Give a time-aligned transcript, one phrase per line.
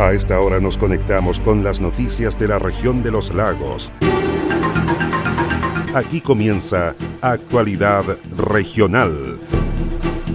[0.00, 3.92] A esta hora nos conectamos con las noticias de la región de los lagos.
[5.94, 9.38] Aquí comienza Actualidad Regional.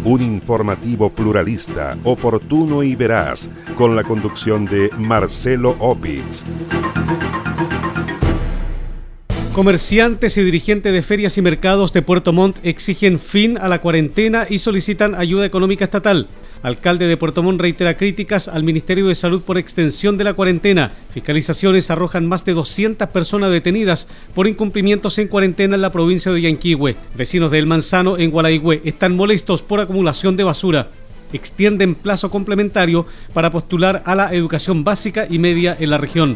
[0.04, 6.44] Un informativo pluralista, oportuno y veraz, con la conducción de Marcelo Opitz.
[9.52, 14.46] Comerciantes y dirigentes de ferias y mercados de Puerto Montt exigen fin a la cuarentena
[14.48, 16.28] y solicitan ayuda económica estatal.
[16.66, 20.92] Alcalde de Puerto Montt reitera críticas al Ministerio de Salud por extensión de la cuarentena.
[21.12, 26.42] Fiscalizaciones arrojan más de 200 personas detenidas por incumplimientos en cuarentena en la provincia de
[26.42, 26.96] Yanquihue.
[27.16, 30.90] Vecinos de El Manzano en Gualaigüe están molestos por acumulación de basura.
[31.34, 33.06] Extienden plazo complementario
[33.36, 36.36] para postular a la educación básica y media en la región.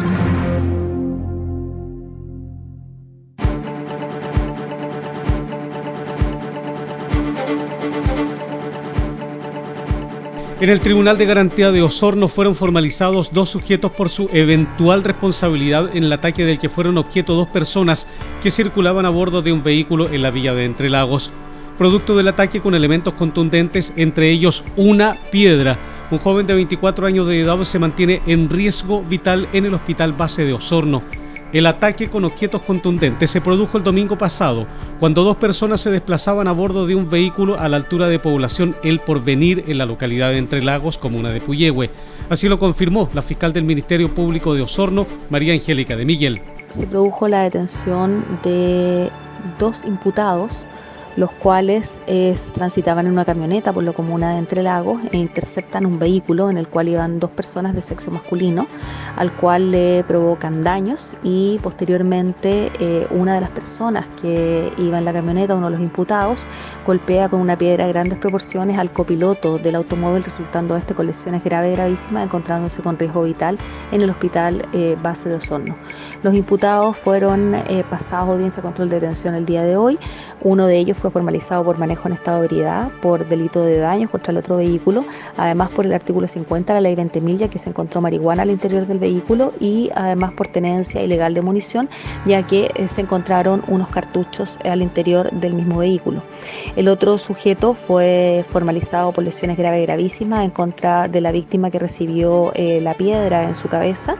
[10.61, 15.89] En el Tribunal de Garantía de Osorno fueron formalizados dos sujetos por su eventual responsabilidad
[15.97, 18.05] en el ataque del que fueron objeto dos personas
[18.43, 21.31] que circulaban a bordo de un vehículo en la villa de Entre Lagos.
[21.79, 25.79] Producto del ataque con elementos contundentes, entre ellos una piedra.
[26.11, 30.13] Un joven de 24 años de edad se mantiene en riesgo vital en el hospital
[30.13, 31.01] base de Osorno.
[31.53, 34.67] El ataque con objetos contundentes se produjo el domingo pasado,
[35.01, 38.73] cuando dos personas se desplazaban a bordo de un vehículo a la altura de población
[38.83, 41.89] El Porvenir en la localidad de Entre Lagos, comuna de Puyehue.
[42.29, 46.41] Así lo confirmó la fiscal del Ministerio Público de Osorno, María Angélica de Miguel.
[46.67, 49.09] Se produjo la detención de
[49.59, 50.65] dos imputados
[51.15, 52.01] los cuales
[52.53, 56.57] transitaban en una camioneta por la comuna de Entre Lagos e interceptan un vehículo en
[56.57, 58.67] el cual iban dos personas de sexo masculino,
[59.15, 65.05] al cual le provocan daños y posteriormente eh, una de las personas que iba en
[65.05, 66.47] la camioneta, uno de los imputados,
[66.85, 71.43] golpea con una piedra de grandes proporciones al copiloto del automóvil, resultando este con lesiones
[71.43, 73.57] graves gravísimas, encontrándose con riesgo vital
[73.91, 75.75] en el hospital eh, base de Osorno.
[76.23, 79.97] Los imputados fueron eh, pasados a audiencia control de detención el día de hoy.
[80.43, 84.09] Uno de ellos fue formalizado por manejo en estado de ebriedad, por delito de daños
[84.09, 85.05] contra el otro vehículo,
[85.37, 88.49] además por el artículo 50 de la ley 20.000, ya que se encontró marihuana al
[88.49, 91.89] interior del vehículo y además por tenencia ilegal de munición,
[92.25, 96.23] ya que eh, se encontraron unos cartuchos al interior del mismo vehículo.
[96.75, 101.69] El otro sujeto fue formalizado por lesiones graves y gravísimas en contra de la víctima
[101.69, 104.15] que recibió eh, la piedra en su cabeza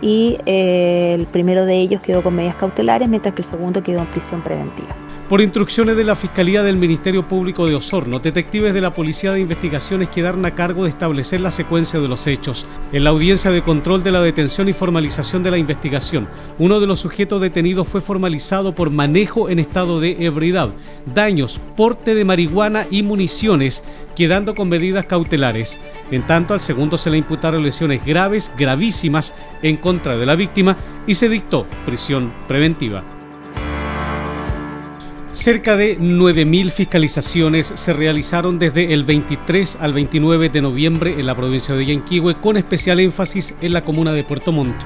[0.00, 4.00] y eh, el primero de ellos quedó con medidas cautelares, mientras que el segundo quedó
[4.00, 4.94] en prisión preventiva.
[5.28, 9.40] Por instrucciones de la Fiscalía del Ministerio Público de Osorno, detectives de la Policía de
[9.40, 12.66] Investigaciones quedaron a cargo de establecer la secuencia de los hechos.
[12.92, 16.28] En la audiencia de control de la detención y formalización de la investigación,
[16.58, 20.70] uno de los sujetos detenidos fue formalizado por manejo en estado de ebriedad,
[21.14, 23.84] daños, porte de marihuana y municiones,
[24.14, 25.80] quedando con medidas cautelares.
[26.10, 29.32] En tanto, al segundo se le imputaron lesiones graves, gravísimas,
[29.62, 33.02] en contra de la víctima y se dictó prisión preventiva.
[35.32, 41.34] Cerca de 9.000 fiscalizaciones se realizaron desde el 23 al 29 de noviembre en la
[41.34, 44.76] provincia de Yanquihue, con especial énfasis en la comuna de Puerto Montt.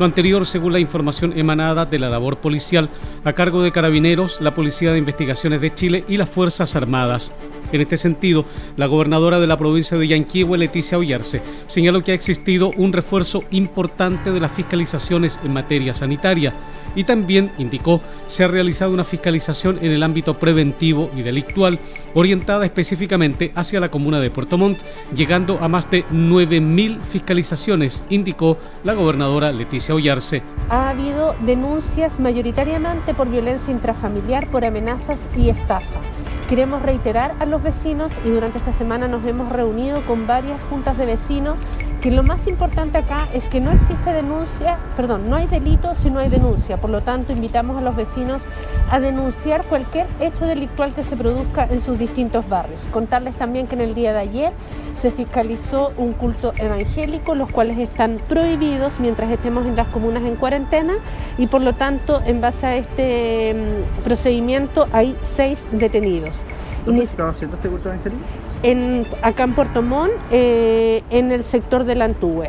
[0.00, 2.90] Lo anterior según la información emanada de la labor policial
[3.22, 7.32] a cargo de Carabineros, la Policía de Investigaciones de Chile y las Fuerzas Armadas.
[7.70, 8.44] En este sentido,
[8.76, 13.44] la gobernadora de la provincia de Yanquihue, Leticia Ollarse, señaló que ha existido un refuerzo
[13.52, 16.52] importante de las fiscalizaciones en materia sanitaria
[16.94, 21.78] y también indicó se ha realizado una fiscalización en el ámbito preventivo y delictual
[22.14, 24.82] orientada específicamente hacia la comuna de Puerto Montt,
[25.14, 30.42] llegando a más de 9.000 fiscalizaciones, indicó la gobernadora Leticia Ollarse.
[30.68, 36.00] Ha habido denuncias mayoritariamente por violencia intrafamiliar, por amenazas y estafa.
[36.48, 40.98] Queremos reiterar a los vecinos y durante esta semana nos hemos reunido con varias juntas
[40.98, 41.56] de vecinos
[42.02, 46.10] que lo más importante acá es que no existe denuncia, perdón, no hay delito si
[46.10, 46.76] no hay denuncia.
[46.76, 48.48] Por lo tanto, invitamos a los vecinos
[48.90, 52.88] a denunciar cualquier hecho delictual que se produzca en sus distintos barrios.
[52.90, 54.52] Contarles también que en el día de ayer
[54.94, 60.34] se fiscalizó un culto evangélico, los cuales están prohibidos mientras estemos en las comunas en
[60.34, 60.94] cuarentena
[61.38, 66.42] y por lo tanto, en base a este mm, procedimiento, hay seis detenidos.
[66.84, 68.51] ¿Dónde estaba haciendo este culto evangélico?
[68.62, 72.48] En, acá en Puerto Montt, eh, en el sector del Antúe.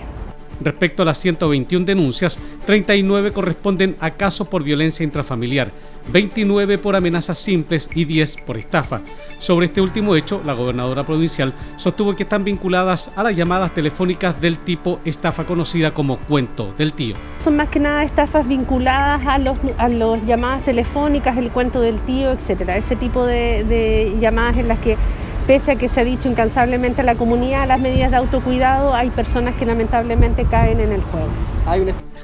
[0.61, 5.71] Respecto a las 121 denuncias, 39 corresponden a casos por violencia intrafamiliar,
[6.11, 9.01] 29 por amenazas simples y 10 por estafa.
[9.39, 14.39] Sobre este último hecho, la gobernadora provincial sostuvo que están vinculadas a las llamadas telefónicas
[14.39, 17.15] del tipo estafa conocida como cuento del tío.
[17.39, 21.99] Son más que nada estafas vinculadas a los, a los llamadas telefónicas, el cuento del
[22.01, 22.77] tío, etcétera.
[22.77, 24.97] Ese tipo de, de llamadas en las que
[25.47, 29.09] pese a que se ha dicho incansablemente a la comunidad las medidas de autocuidado, hay
[29.09, 31.27] personas que lamentablemente caen en el juego.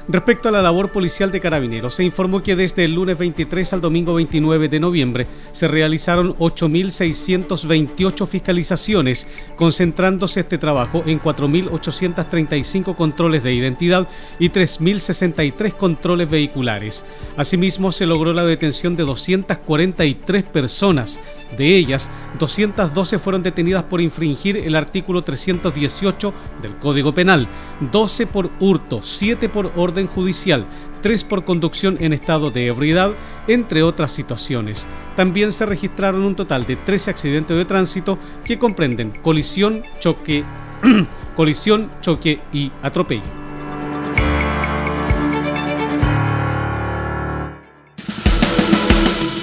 [0.08, 3.80] Respecto a la labor policial de carabineros, se informó que desde el lunes 23 al
[3.80, 13.54] domingo 29 de noviembre se realizaron 8.628 fiscalizaciones, concentrándose este trabajo en 4.835 controles de
[13.54, 14.08] identidad
[14.38, 17.04] y 3.063 controles vehiculares.
[17.36, 21.20] Asimismo, se logró la detención de 243 personas.
[21.56, 26.32] De ellas, 212 fueron detenidas por infringir el artículo 318
[26.62, 27.48] del Código Penal,
[27.92, 30.66] 12 por hurto, 7 por orden judicial,
[31.02, 33.12] 3 por conducción en estado de ebriedad,
[33.48, 34.86] entre otras situaciones.
[35.16, 40.44] También se registraron un total de 13 accidentes de tránsito que comprenden colisión, choque,
[41.36, 43.39] colisión, choque y atropello.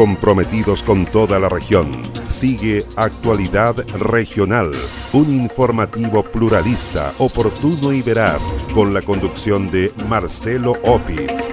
[0.00, 2.10] Comprometidos con toda la región.
[2.28, 4.70] Sigue Actualidad Regional,
[5.12, 11.50] un informativo pluralista, oportuno y veraz, con la conducción de Marcelo Opitz.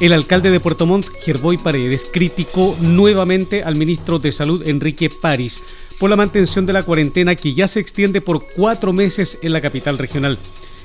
[0.00, 5.60] El alcalde de Puerto Montt, Gerboy Paredes, criticó nuevamente al ministro de Salud, Enrique París,
[6.00, 9.60] por la mantención de la cuarentena que ya se extiende por cuatro meses en la
[9.60, 10.38] capital regional.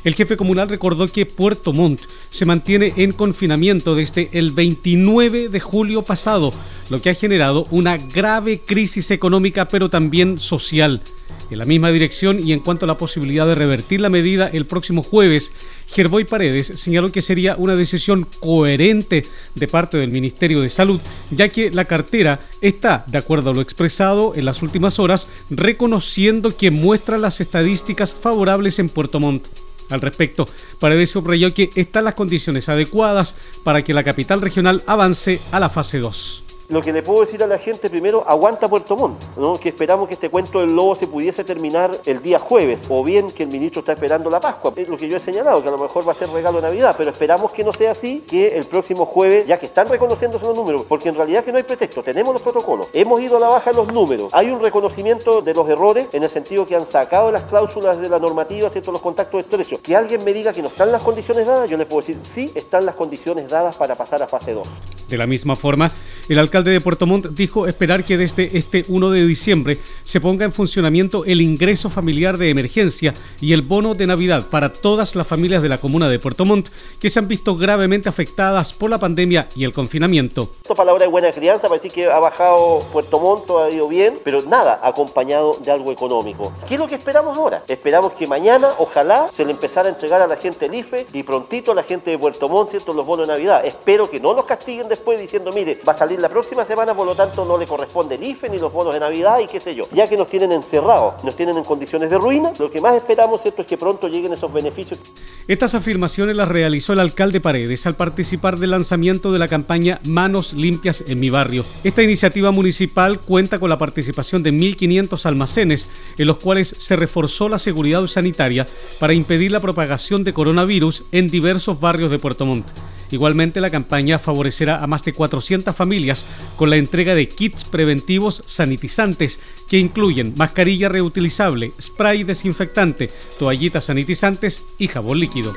[0.04, 5.60] El jefe comunal recordó que Puerto Montt se mantiene en confinamiento desde el 29 de
[5.60, 6.54] julio pasado,
[6.90, 11.02] lo que ha generado una grave crisis económica pero también social.
[11.50, 14.66] En la misma dirección y en cuanto a la posibilidad de revertir la medida el
[14.66, 15.52] próximo jueves,
[15.88, 19.26] Gerboy Paredes señaló que sería una decisión coherente
[19.56, 21.00] de parte del Ministerio de Salud,
[21.32, 26.56] ya que la cartera está, de acuerdo a lo expresado en las últimas horas, reconociendo
[26.56, 29.48] que muestra las estadísticas favorables en Puerto Montt.
[29.90, 30.48] Al respecto,
[30.80, 35.70] Paredes subrayó que están las condiciones adecuadas para que la capital regional avance a la
[35.70, 36.47] fase 2.
[36.70, 39.58] Lo que le puedo decir a la gente primero, aguanta Puerto Montt, ¿no?
[39.58, 43.32] que esperamos que este cuento del lobo se pudiese terminar el día jueves, o bien
[43.32, 45.72] que el ministro está esperando la Pascua, es lo que yo he señalado, que a
[45.72, 48.58] lo mejor va a ser regalo de Navidad, pero esperamos que no sea así, que
[48.58, 51.64] el próximo jueves, ya que están reconociéndose los números, porque en realidad que no hay
[51.64, 55.42] pretexto, tenemos los protocolos, hemos ido a la baja en los números, hay un reconocimiento
[55.42, 58.92] de los errores, en el sentido que han sacado las cláusulas de la normativa, ¿cierto?
[58.92, 61.86] los contactos estrechos, que alguien me diga que no están las condiciones dadas, yo le
[61.86, 64.68] puedo decir, sí están las condiciones dadas para pasar a fase 2.
[65.10, 65.92] De la misma forma,
[66.28, 70.44] el alcalde de Puerto Montt dijo esperar que desde este 1 de diciembre se ponga
[70.44, 75.26] en funcionamiento el ingreso familiar de emergencia y el bono de Navidad para todas las
[75.26, 78.98] familias de la comuna de Puerto Montt que se han visto gravemente afectadas por la
[78.98, 80.52] pandemia y el confinamiento.
[80.76, 84.80] Palabra de buena crianza, parece que ha bajado Puerto Montt, ha ido bien, pero nada
[84.84, 86.52] acompañado de algo económico.
[86.68, 87.64] ¿Qué es lo que esperamos ahora?
[87.68, 91.24] Esperamos que mañana, ojalá, se le empezara a entregar a la gente el IFE y
[91.24, 92.94] prontito a la gente de Puerto Montt, ¿cierto?
[92.94, 93.66] Los bonos de Navidad.
[93.66, 97.06] Espero que no nos castiguen después diciendo, mire, va a salir la próxima semana, por
[97.06, 99.76] lo tanto, no le corresponde el IFE ni los bonos de Navidad y qué sé
[99.76, 99.88] yo.
[99.94, 103.42] Ya que nos tienen encerrados, nos tienen en condiciones de ruina, lo que más esperamos
[103.42, 103.62] ¿cierto?
[103.62, 105.00] es que pronto lleguen esos beneficios.
[105.48, 110.54] Estas afirmaciones las realizó el alcalde Paredes al participar del lanzamiento de la campaña Manos
[110.54, 111.64] Limpias en mi barrio.
[111.84, 115.88] Esta iniciativa municipal cuenta con la participación de 1.500 almacenes,
[116.18, 118.66] en los cuales se reforzó la seguridad sanitaria
[119.00, 122.68] para impedir la propagación de coronavirus en diversos barrios de Puerto Montt.
[123.10, 126.26] Igualmente, la campaña favorecerá a más de 400 familias
[126.56, 134.64] con la entrega de kits preventivos sanitizantes que incluyen mascarilla reutilizable, spray desinfectante, toallitas sanitizantes
[134.78, 135.54] y jabón líquido.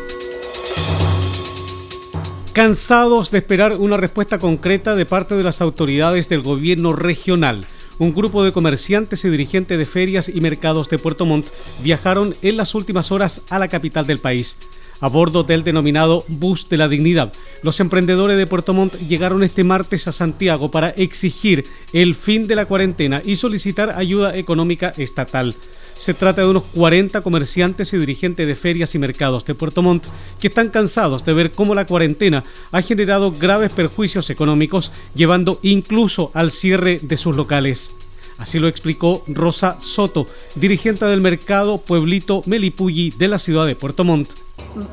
[2.53, 7.65] Cansados de esperar una respuesta concreta de parte de las autoridades del gobierno regional,
[8.01, 11.47] un grupo de comerciantes y dirigentes de ferias y mercados de Puerto Montt
[11.83, 14.57] viajaron en las últimas horas a la capital del país
[15.01, 17.33] a bordo del denominado Bus de la Dignidad.
[17.63, 22.57] Los emprendedores de Puerto Montt llegaron este martes a Santiago para exigir el fin de
[22.57, 25.55] la cuarentena y solicitar ayuda económica estatal.
[25.97, 30.07] Se trata de unos 40 comerciantes y dirigentes de ferias y mercados de Puerto Montt
[30.41, 32.43] que están cansados de ver cómo la cuarentena
[32.73, 37.93] ha generado graves perjuicios económicos, llevando incluso al cierre de sus locales.
[38.39, 44.03] Así lo explicó Rosa Soto, dirigente del mercado Pueblito Melipulli de la ciudad de Puerto
[44.03, 44.33] Montt.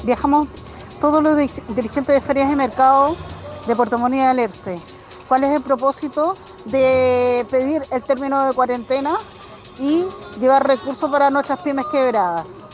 [0.03, 0.47] Viajamos
[0.99, 3.17] todos los dirigentes de ferias y mercados
[3.67, 4.81] de Puerto Montt y de Alerce.
[5.27, 9.15] ¿Cuál es el propósito de pedir el término de cuarentena
[9.79, 10.05] y
[10.39, 12.65] llevar recursos para nuestras pymes quebradas?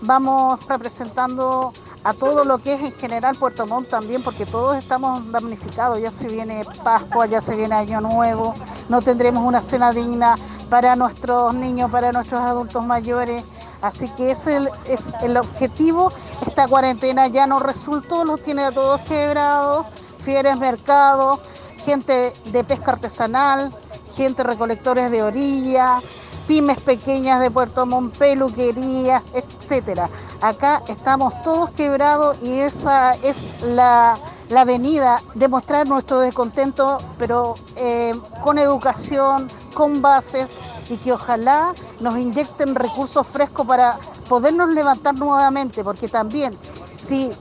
[0.00, 1.72] Vamos representando
[2.04, 6.00] a todo lo que es en general Puerto Montt también, porque todos estamos damnificados.
[6.00, 8.54] Ya se viene Pascua, ya se viene Año Nuevo,
[8.88, 10.36] no tendremos una cena digna
[10.68, 13.44] para nuestros niños, para nuestros adultos mayores.
[13.82, 16.12] Así que ese es el objetivo.
[16.46, 19.86] Esta cuarentena ya no resultó, los tiene a todos quebrados,
[20.24, 21.40] fieres mercados,
[21.84, 23.72] gente de pesca artesanal,
[24.14, 26.00] gente recolectores de orilla,
[26.46, 30.08] pymes pequeñas de Puerto Montt, peluquerías, etcétera.
[30.40, 34.16] Acá estamos todos quebrados y esa es la,
[34.48, 40.52] la venida de mostrar nuestro descontento, pero eh, con educación, con bases
[40.88, 43.98] y que ojalá nos inyecten recursos frescos para
[44.28, 46.52] podernos levantar nuevamente, porque también
[46.96, 47.32] si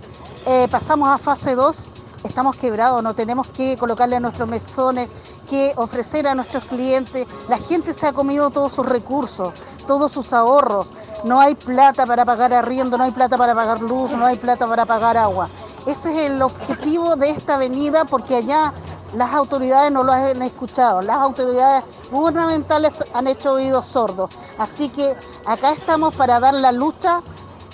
[0.46, 1.88] eh, pasamos a fase 2,
[2.24, 5.10] estamos quebrados, no tenemos que colocarle a nuestros mesones,
[5.50, 7.28] que ofrecer a nuestros clientes.
[7.50, 9.54] La gente se ha comido todos sus recursos,
[9.86, 10.88] todos sus ahorros
[11.24, 14.68] no hay plata para pagar arriendo, no hay plata para pagar luz, no hay plata
[14.68, 15.48] para pagar agua.
[15.86, 18.74] Ese es el objetivo de esta avenida porque allá
[19.16, 24.30] las autoridades no lo han escuchado, las autoridades gubernamentales han hecho oídos sordos.
[24.58, 25.16] Así que
[25.46, 27.22] acá estamos para dar la lucha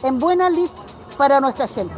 [0.04, 0.70] en buena lid
[1.18, 1.96] para nuestra gente.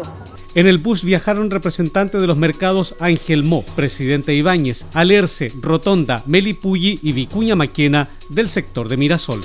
[0.55, 6.99] En el bus viajaron representantes de los mercados Ángel Mo, Presidente Ibáñez, Alerce, Rotonda, Melipulli
[7.03, 9.41] y Vicuña Maquena del sector de Mirasol.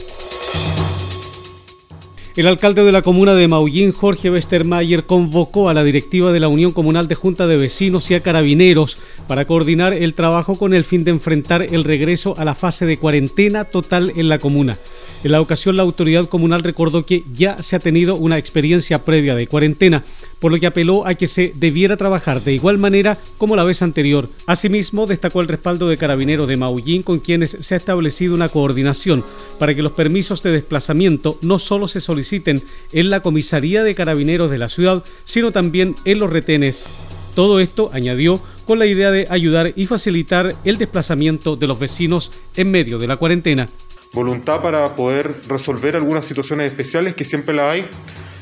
[2.37, 6.49] El alcalde de la comuna de Maullín, Jorge Westermayer, convocó a la directiva de la
[6.49, 8.99] Unión Comunal de Junta de Vecinos y a Carabineros
[9.29, 12.99] para coordinar el trabajo con el fin de enfrentar el regreso a la fase de
[12.99, 14.79] cuarentena total en la comuna.
[15.23, 19.37] En la ocasión, la autoridad comunal recordó que ya se ha tenido una experiencia previa
[19.37, 20.03] de cuarentena,
[20.45, 23.81] por lo que apeló a que se debiera trabajar de igual manera como la vez
[23.81, 24.29] anterior.
[24.45, 29.25] Asimismo, destacó el respaldo de Carabineros de Maullín, con quienes se ha establecido una coordinación
[29.59, 34.51] para que los permisos de desplazamiento no solo se soliciten en la comisaría de Carabineros
[34.51, 36.91] de la ciudad, sino también en los retenes.
[37.35, 42.33] Todo esto, añadió, con la idea de ayudar y facilitar el desplazamiento de los vecinos
[42.55, 43.67] en medio de la cuarentena
[44.15, 47.85] voluntad para poder resolver algunas situaciones especiales que siempre la hay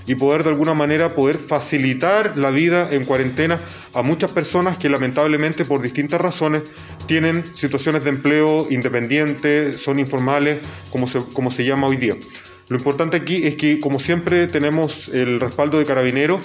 [0.06, 3.58] y poder de alguna manera poder facilitar la vida en cuarentena
[3.94, 6.62] a muchas personas que lamentablemente por distintas razones
[7.06, 10.58] tienen situaciones de empleo independiente, son informales,
[10.90, 12.16] como se, como se llama hoy día.
[12.68, 16.40] Lo importante aquí es que como siempre tenemos el respaldo de carabineros,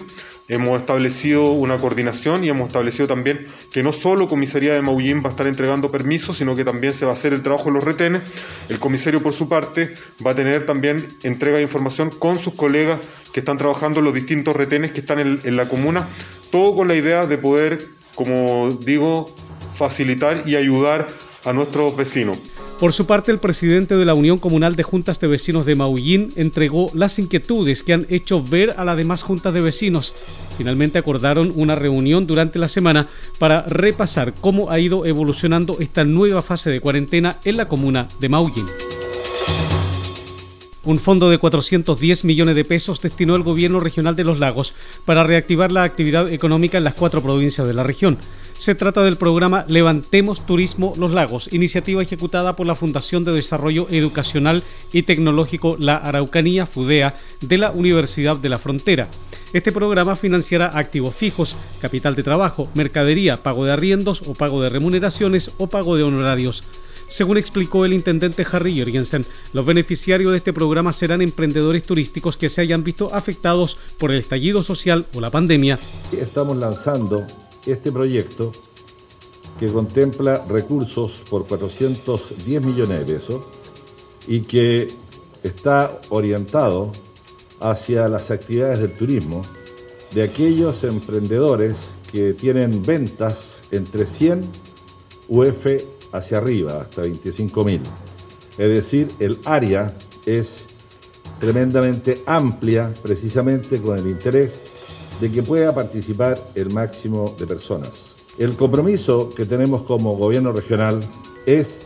[0.49, 5.27] Hemos establecido una coordinación y hemos establecido también que no solo Comisaría de Maullín va
[5.27, 7.83] a estar entregando permisos, sino que también se va a hacer el trabajo en los
[7.83, 8.21] retenes.
[8.69, 9.93] El comisario, por su parte,
[10.25, 12.99] va a tener también entrega de información con sus colegas
[13.33, 16.07] que están trabajando en los distintos retenes que están en, en la comuna,
[16.49, 17.85] todo con la idea de poder,
[18.15, 19.35] como digo,
[19.75, 21.09] facilitar y ayudar
[21.43, 22.37] a nuestros vecinos.
[22.79, 26.31] Por su parte, el presidente de la Unión Comunal de Juntas de Vecinos de Maullín
[26.35, 30.13] entregó las inquietudes que han hecho ver a las demás juntas de vecinos.
[30.59, 33.07] Finalmente acordaron una reunión durante la semana
[33.39, 38.29] para repasar cómo ha ido evolucionando esta nueva fase de cuarentena en la comuna de
[38.29, 38.67] Maullín.
[40.83, 45.23] Un fondo de 410 millones de pesos destinó el gobierno regional de los lagos para
[45.23, 48.19] reactivar la actividad económica en las cuatro provincias de la región.
[48.57, 53.87] Se trata del programa Levantemos Turismo Los Lagos, iniciativa ejecutada por la Fundación de Desarrollo
[53.91, 59.09] Educacional y Tecnológico La Araucanía, FUDEA, de la Universidad de la Frontera.
[59.53, 64.69] Este programa financiará activos fijos, capital de trabajo, mercadería, pago de arriendos o pago de
[64.69, 66.63] remuneraciones o pago de honorarios.
[67.07, 72.49] Según explicó el intendente Harry Jorgensen, los beneficiarios de este programa serán emprendedores turísticos que
[72.49, 75.77] se hayan visto afectados por el estallido social o la pandemia.
[76.11, 77.25] Estamos lanzando
[77.71, 78.51] este proyecto
[79.59, 83.41] que contempla recursos por 410 millones de pesos
[84.27, 84.87] y que
[85.43, 86.91] está orientado
[87.59, 89.41] hacia las actividades del turismo
[90.13, 91.75] de aquellos emprendedores
[92.11, 93.37] que tienen ventas
[93.71, 94.41] entre 100
[95.27, 95.65] UF
[96.13, 97.81] hacia arriba, hasta 25.000.
[98.57, 99.93] Es decir, el área
[100.25, 100.47] es
[101.39, 104.51] tremendamente amplia precisamente con el interés
[105.19, 107.91] de que pueda participar el máximo de personas.
[108.37, 110.99] El compromiso que tenemos como gobierno regional
[111.45, 111.79] es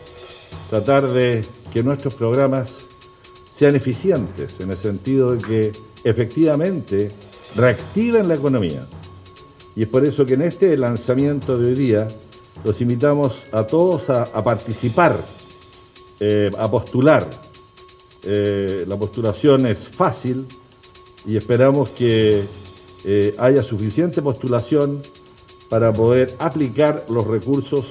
[0.70, 2.72] tratar de que nuestros programas
[3.58, 5.72] sean eficientes en el sentido de que
[6.04, 7.10] efectivamente
[7.56, 8.88] reactiven la economía.
[9.76, 12.08] Y es por eso que en este lanzamiento de hoy día
[12.66, 15.16] los invitamos a todos a, participar,
[16.20, 17.28] eh, a postular.
[18.24, 20.46] Eh, la postulación es fácil
[21.26, 22.44] y esperamos que
[23.06, 25.02] eh, haya suficiente postulación
[25.70, 27.86] para poder aplicar los recursos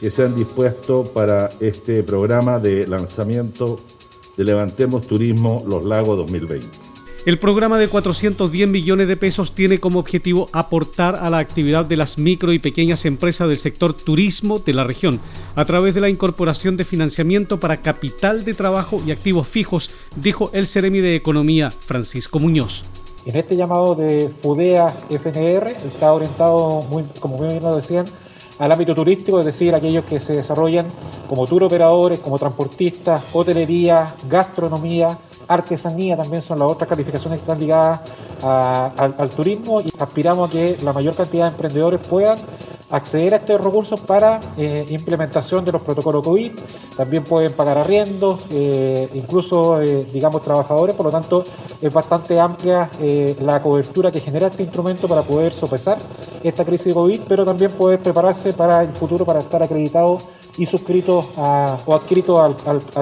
[0.00, 3.80] que se han dispuesto para este programa de lanzamiento
[4.36, 6.66] de Levantemos Turismo Los Lagos 2020.
[7.26, 11.96] El programa de 410 millones de pesos tiene como objetivo aportar a la actividad de
[11.96, 15.18] las micro y pequeñas empresas del sector turismo de la región
[15.56, 20.50] a través de la incorporación de financiamiento para capital de trabajo y activos fijos, dijo
[20.52, 22.84] el Ceremi de Economía Francisco Muñoz.
[23.26, 28.06] En este llamado de FUDEA FNR está orientado, muy, como bien lo decían,
[28.60, 30.86] al ámbito turístico, es decir, aquellos que se desarrollan
[31.28, 35.18] como tour operadores, como transportistas, hotelería, gastronomía,
[35.48, 38.00] artesanía también son las otras calificaciones que están ligadas
[38.44, 42.38] al, turismo y aspiramos a que la mayor cantidad de emprendedores puedan
[42.90, 46.52] acceder a estos recursos para eh, implementación de los protocolos COVID.
[46.96, 50.94] También pueden pagar arriendos, eh, incluso, eh, digamos, trabajadores.
[50.94, 51.44] Por lo tanto,
[51.80, 52.88] es bastante amplia
[53.40, 55.98] la cobertura que genera este instrumento para poder sopesar
[56.42, 60.18] esta crisis de COVID, pero también poder prepararse para el futuro para estar acreditado
[60.58, 62.56] y suscrito o adscrito al,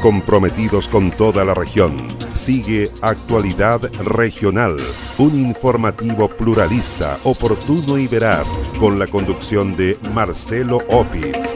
[0.00, 2.16] Comprometidos con toda la región.
[2.32, 4.76] Sigue Actualidad Regional,
[5.18, 11.54] un informativo pluralista, oportuno y veraz, con la conducción de Marcelo Opitz.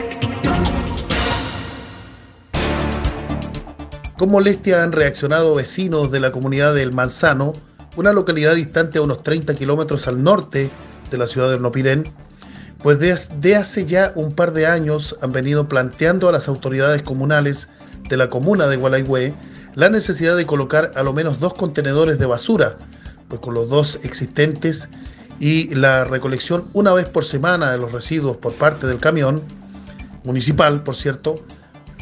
[4.17, 7.53] Con molestia han reaccionado vecinos de la comunidad del Manzano,
[7.97, 10.69] una localidad distante a unos 30 kilómetros al norte
[11.09, 12.03] de la ciudad de Nopirén,
[12.83, 17.69] pues desde hace ya un par de años han venido planteando a las autoridades comunales
[18.09, 19.33] de la comuna de Gualaihue
[19.75, 22.77] la necesidad de colocar a lo menos dos contenedores de basura,
[23.27, 24.87] pues con los dos existentes
[25.39, 29.41] y la recolección una vez por semana de los residuos por parte del camión,
[30.23, 31.35] municipal por cierto,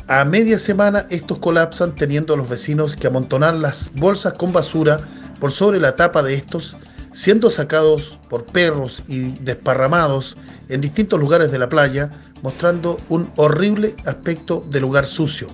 [0.08, 5.00] a media semana estos colapsan teniendo a los vecinos que amontonar las bolsas con basura
[5.40, 6.76] por sobre la tapa de estos,
[7.14, 10.38] siendo sacados por perros y desparramados
[10.70, 12.12] en distintos lugares de la playa,
[12.44, 15.48] mostrando un horrible aspecto de lugar sucio.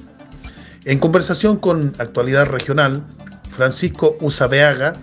[0.89, 3.06] En conversación con Actualidad Regional,
[3.52, 4.93] Francisco Usabeaga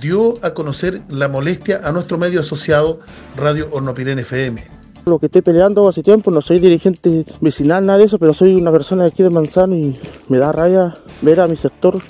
[0.00, 2.98] dio a conocer la molestia a nuestro medio asociado
[3.36, 4.60] Radio Hornopirén FM
[5.06, 8.54] lo que estoy peleando hace tiempo, no soy dirigente vecinal, nada de eso, pero soy
[8.54, 9.96] una persona de aquí de Manzano y
[10.28, 12.02] me da raya ver a mi sector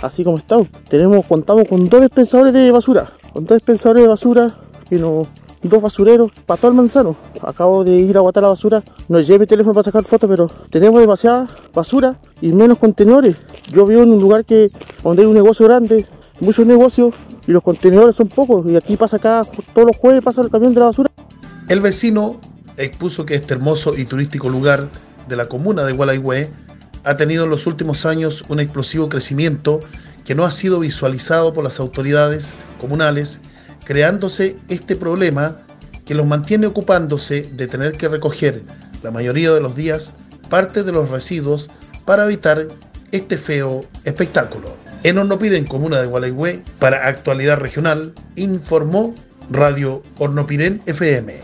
[0.00, 0.56] así como está.
[0.88, 4.54] Tenemos, contamos con dos dispensadores de basura, con dos dispensadores de basura
[4.90, 5.26] y no,
[5.62, 7.16] dos basureros para todo el manzano.
[7.42, 10.48] Acabo de ir a botar la basura, no llevé mi teléfono para sacar fotos, pero
[10.70, 13.36] tenemos demasiada basura y menos contenedores.
[13.70, 14.70] Yo vivo en un lugar que
[15.02, 16.06] donde hay un negocio grande,
[16.40, 17.14] muchos negocios
[17.46, 19.44] y los contenedores son pocos y aquí pasa acá
[19.74, 21.10] todos los jueves pasa el camión de la basura.
[21.68, 22.36] El vecino
[22.76, 24.88] expuso que este hermoso y turístico lugar
[25.28, 26.50] de la comuna de Gualaihue
[27.04, 29.80] ha tenido en los últimos años un explosivo crecimiento
[30.24, 33.40] que no ha sido visualizado por las autoridades comunales,
[33.90, 35.56] creándose este problema
[36.04, 38.62] que los mantiene ocupándose de tener que recoger
[39.02, 40.12] la mayoría de los días
[40.48, 41.68] parte de los residuos
[42.04, 42.68] para evitar
[43.10, 44.76] este feo espectáculo.
[45.02, 49.12] En Hornopiren, comuna de Gualaihue, para Actualidad Regional, informó
[49.50, 51.40] Radio Hornopiren FM.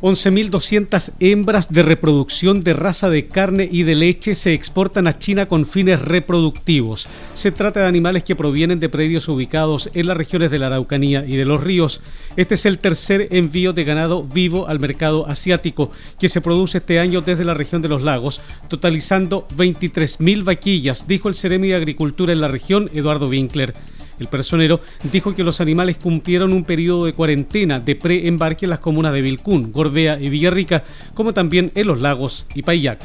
[0.00, 5.46] 11.200 hembras de reproducción de raza de carne y de leche se exportan a China
[5.46, 7.08] con fines reproductivos.
[7.34, 11.24] Se trata de animales que provienen de predios ubicados en las regiones de la Araucanía
[11.26, 12.00] y de los ríos.
[12.36, 17.00] Este es el tercer envío de ganado vivo al mercado asiático que se produce este
[17.00, 22.32] año desde la región de los lagos, totalizando 23.000 vaquillas, dijo el Ceremi de Agricultura
[22.32, 23.74] en la región, Eduardo Winkler.
[24.18, 24.80] El personero
[25.12, 29.22] dijo que los animales cumplieron un periodo de cuarentena de preembarque en las comunas de
[29.22, 33.00] Vilcún, Gorbea y Villarrica, como también en los lagos y Payac.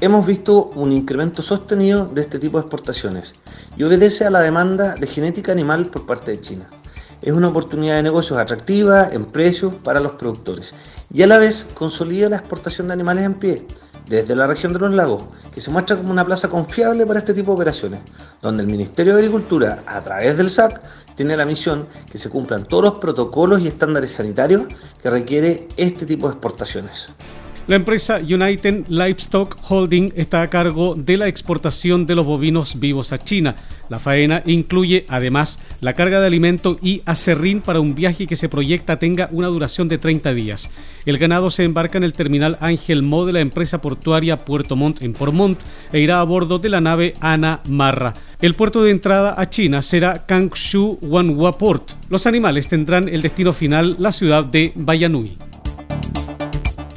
[0.00, 3.34] Hemos visto un incremento sostenido de este tipo de exportaciones
[3.76, 6.68] y obedece a la demanda de genética animal por parte de China.
[7.22, 10.74] Es una oportunidad de negocios atractiva en precios para los productores
[11.12, 13.66] y a la vez consolida la exportación de animales en pie,
[14.06, 17.34] desde la región de los lagos, que se muestra como una plaza confiable para este
[17.34, 18.00] tipo de operaciones,
[18.42, 20.82] donde el Ministerio de Agricultura, a través del SAC,
[21.14, 24.64] tiene la misión que se cumplan todos los protocolos y estándares sanitarios
[25.02, 27.12] que requiere este tipo de exportaciones.
[27.66, 33.10] La empresa United Livestock Holding está a cargo de la exportación de los bovinos vivos
[33.14, 33.56] a China.
[33.88, 38.50] La faena incluye además la carga de alimento y acerrín para un viaje que se
[38.50, 40.70] proyecta tenga una duración de 30 días.
[41.06, 45.00] El ganado se embarca en el terminal Ángel Mo de la empresa portuaria Puerto Montt
[45.00, 45.58] en Portmont
[45.90, 48.12] e irá a bordo de la nave Ana Marra.
[48.42, 51.92] El puerto de entrada a China será Kangshu Wanhua Port.
[52.10, 55.38] Los animales tendrán el destino final la ciudad de Bayanui.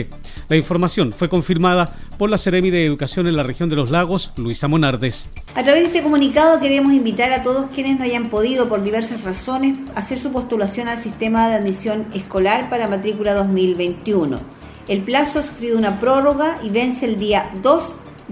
[0.49, 4.33] La información fue confirmada por la Seremi de Educación en la región de los lagos,
[4.37, 5.31] Luisa Monardes.
[5.55, 9.25] A través de este comunicado queremos invitar a todos quienes no hayan podido por diversas
[9.25, 14.62] razones hacer su postulación al sistema de admisión escolar para matrícula 2021.
[14.89, 17.85] El plazo ha sufrido una prórroga y vence el día 2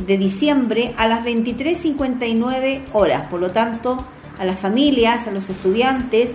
[0.07, 3.29] de diciembre a las 23.59 horas.
[3.29, 4.05] Por lo tanto,
[4.39, 6.31] a las familias, a los estudiantes,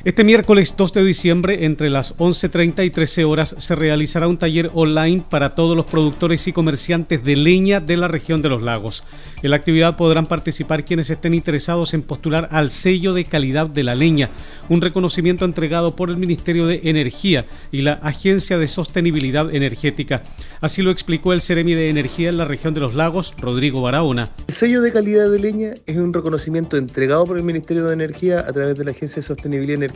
[0.03, 4.71] Este miércoles 2 de diciembre, entre las 11.30 y 13 horas, se realizará un taller
[4.73, 9.05] online para todos los productores y comerciantes de leña de la región de los lagos.
[9.43, 13.83] En la actividad podrán participar quienes estén interesados en postular al sello de calidad de
[13.83, 14.31] la leña,
[14.71, 20.23] un reconocimiento entregado por el Ministerio de Energía y la Agencia de Sostenibilidad Energética.
[20.63, 24.31] Así lo explicó el Ceremi de Energía en la región de los lagos, Rodrigo Barahona.
[24.49, 28.41] El sello de calidad de leña es un reconocimiento entregado por el Ministerio de Energía
[28.41, 29.90] a través de la Agencia de Sostenibilidad Energética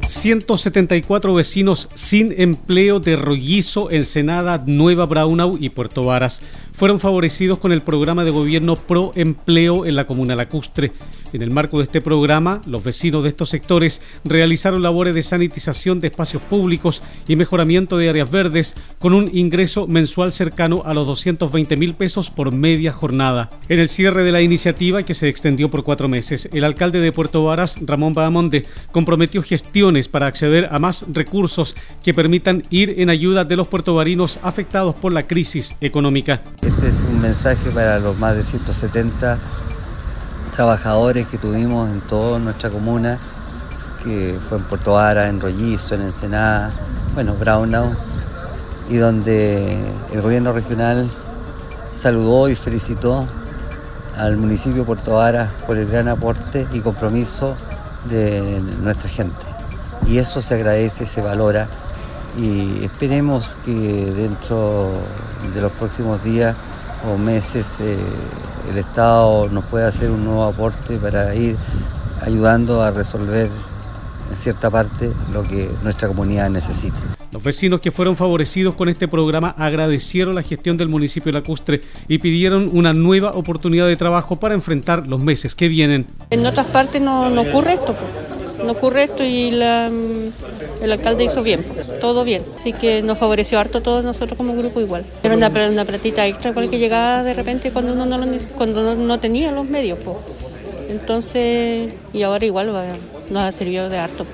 [0.06, 6.42] 174 vecinos sin empleo de Rollizo, Ensenada, Nueva Braunau y Puerto Varas
[6.76, 10.92] fueron favorecidos con el programa de gobierno Pro Empleo en la comuna lacustre.
[11.32, 16.00] En el marco de este programa, los vecinos de estos sectores realizaron labores de sanitización
[16.00, 21.06] de espacios públicos y mejoramiento de áreas verdes con un ingreso mensual cercano a los
[21.06, 23.50] 220 mil pesos por media jornada.
[23.68, 27.12] En el cierre de la iniciativa, que se extendió por cuatro meses, el alcalde de
[27.12, 33.10] Puerto Varas, Ramón Bahamonde, comprometió gestiones para acceder a más recursos que permitan ir en
[33.10, 36.42] ayuda de los puertovarinos afectados por la crisis económica.
[36.66, 39.38] Este es un mensaje para los más de 170
[40.52, 43.20] trabajadores que tuvimos en toda nuestra comuna,
[44.02, 46.72] que fue en Puerto Vara, en Rollizo, en Ensenada,
[47.14, 47.94] bueno, Braunau,
[48.90, 49.78] y donde
[50.12, 51.08] el gobierno regional
[51.92, 53.28] saludó y felicitó
[54.18, 57.54] al municipio de Puerto Vara por el gran aporte y compromiso
[58.08, 59.46] de nuestra gente.
[60.04, 61.68] Y eso se agradece, se valora
[62.36, 64.90] y esperemos que dentro
[65.54, 66.54] de los próximos días
[67.10, 67.96] o meses eh,
[68.70, 71.56] el Estado nos pueda hacer un nuevo aporte para ir
[72.22, 73.48] ayudando a resolver
[74.28, 76.96] en cierta parte lo que nuestra comunidad necesita.
[77.32, 81.80] Los vecinos que fueron favorecidos con este programa agradecieron la gestión del municipio de Lacustre
[82.08, 86.06] y pidieron una nueva oportunidad de trabajo para enfrentar los meses que vienen.
[86.30, 87.94] En otras partes no, no ocurre esto
[88.72, 91.64] ocurre esto y mm, el alcalde hizo bien,
[92.00, 92.42] todo bien.
[92.56, 95.04] Así que nos favoreció harto todos nosotros como grupo igual.
[95.22, 98.26] Era una, una platita extra el que llegaba de repente cuando uno no,
[98.56, 99.98] cuando no, tenía los medios.
[100.88, 102.72] Entonces, y ahora igual
[103.30, 104.24] nos ha servido de harto.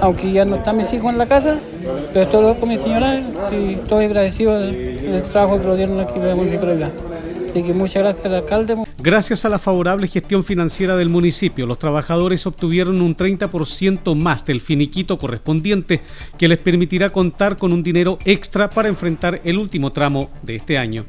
[0.00, 1.58] Aunque ya no están mis hijos en la casa,
[2.12, 3.20] pero estoy con mi señora
[3.52, 6.90] y estoy agradecido del trabajo que lo dieron aquí en la municipalidad.
[7.54, 8.76] Así que muchas gracias al alcalde.
[9.00, 14.60] Gracias a la favorable gestión financiera del municipio, los trabajadores obtuvieron un 30% más del
[14.60, 16.00] finiquito correspondiente
[16.36, 20.78] que les permitirá contar con un dinero extra para enfrentar el último tramo de este
[20.78, 21.06] año.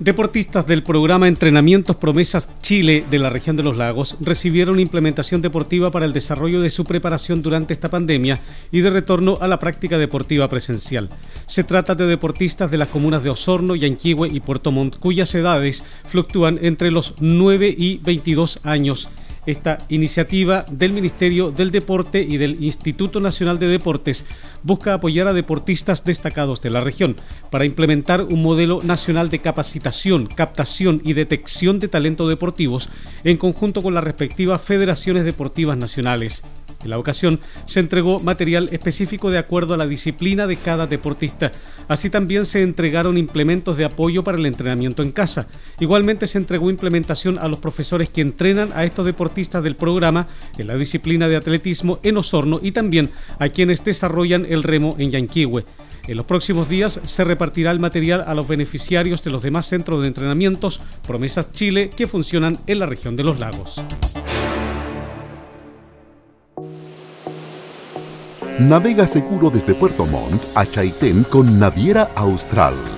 [0.00, 5.90] Deportistas del programa Entrenamientos Promesas Chile de la región de los lagos recibieron implementación deportiva
[5.90, 8.38] para el desarrollo de su preparación durante esta pandemia
[8.70, 11.08] y de retorno a la práctica deportiva presencial.
[11.48, 15.82] Se trata de deportistas de las comunas de Osorno, Yanquihue y Puerto Montt, cuyas edades
[16.08, 19.08] fluctúan entre los 9 y 22 años
[19.50, 24.26] esta iniciativa del Ministerio del Deporte y del Instituto Nacional de Deportes
[24.62, 27.16] busca apoyar a deportistas destacados de la región
[27.50, 32.90] para implementar un modelo nacional de capacitación, captación y detección de talentos deportivos
[33.24, 36.44] en conjunto con las respectivas federaciones deportivas nacionales.
[36.84, 41.50] En la ocasión se entregó material específico de acuerdo a la disciplina de cada deportista.
[41.88, 45.48] Así también se entregaron implementos de apoyo para el entrenamiento en casa.
[45.80, 50.26] Igualmente se entregó implementación a los profesores que entrenan a estos deportistas del programa
[50.58, 55.12] en la disciplina de atletismo en Osorno y también a quienes desarrollan el remo en
[55.12, 55.64] Yanquihue.
[56.08, 60.02] En los próximos días se repartirá el material a los beneficiarios de los demás centros
[60.02, 63.80] de entrenamientos Promesas Chile que funcionan en la región de los lagos.
[68.58, 72.97] Navega seguro desde Puerto Montt a Chaitén con Naviera Austral.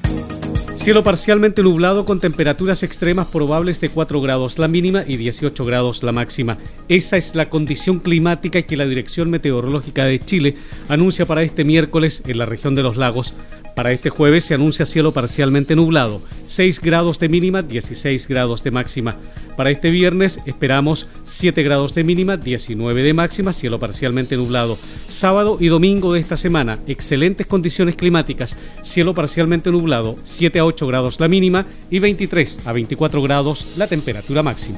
[0.81, 6.01] Cielo parcialmente nublado con temperaturas extremas probables de 4 grados la mínima y 18 grados
[6.01, 6.57] la máxima.
[6.89, 10.55] Esa es la condición climática que la Dirección Meteorológica de Chile
[10.89, 13.35] anuncia para este miércoles en la región de los lagos.
[13.81, 18.69] Para este jueves se anuncia cielo parcialmente nublado, 6 grados de mínima, 16 grados de
[18.69, 19.15] máxima.
[19.57, 24.77] Para este viernes esperamos 7 grados de mínima, 19 de máxima, cielo parcialmente nublado.
[25.07, 30.85] Sábado y domingo de esta semana, excelentes condiciones climáticas, cielo parcialmente nublado, 7 a 8
[30.85, 34.77] grados la mínima y 23 a 24 grados la temperatura máxima.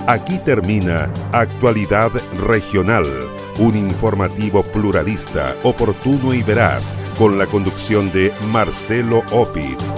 [0.07, 2.11] Aquí termina Actualidad
[2.47, 3.07] Regional,
[3.59, 9.93] un informativo pluralista, oportuno y veraz, con la conducción de Marcelo Opitz.